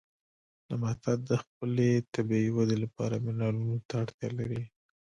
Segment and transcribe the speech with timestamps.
[0.69, 4.61] نباتات د خپلې طبیعي ودې لپاره منرالونو ته اړتیا لري.